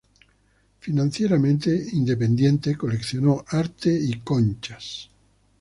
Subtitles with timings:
[0.79, 5.11] Financieramente independiente, coleccionó arte y conchas.